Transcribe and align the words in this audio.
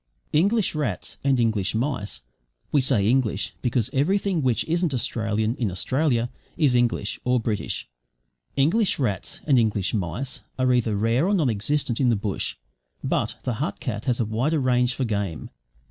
English 0.33 0.73
rats 0.73 1.17
and 1.23 1.39
English 1.39 1.75
mice 1.75 2.21
we 2.71 2.81
say 2.81 3.07
"English" 3.07 3.53
because 3.61 3.87
everything 3.93 4.41
which 4.41 4.63
isn't 4.63 4.95
Australian 4.95 5.53
in 5.57 5.69
Australia, 5.69 6.31
IS 6.57 6.73
English 6.73 7.19
(or 7.23 7.39
British) 7.39 7.87
English 8.55 8.97
rats 8.97 9.41
and 9.45 9.59
English 9.59 9.93
mice 9.93 10.39
are 10.57 10.73
either 10.73 10.95
rare 10.97 11.27
or 11.27 11.35
non 11.35 11.51
existent 11.51 11.99
in 12.01 12.09
the 12.09 12.15
bush; 12.15 12.55
but 13.03 13.35
the 13.43 13.61
hut 13.61 13.79
cat 13.79 14.05
has 14.05 14.19
a 14.19 14.25
wider 14.25 14.59
range 14.59 14.95
for 14.95 15.03
game. 15.05 15.51